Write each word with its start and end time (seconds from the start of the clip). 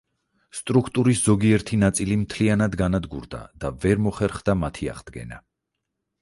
სტრუქტურის 0.59 1.19
ზოგიერთი 1.25 1.77
ნაწილი 1.81 2.17
მთლიანად 2.21 2.77
განადგურდა 2.81 3.43
და 3.65 3.71
ვერ 3.85 4.03
მოხერხდა 4.07 4.57
მათი 4.65 4.91
აღდგენა. 4.95 5.41